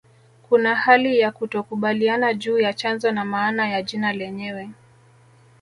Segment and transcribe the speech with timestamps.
[0.49, 4.69] Kuna hali ya kutokukubaliana juu ya chanzo na maana ya jina lenyewe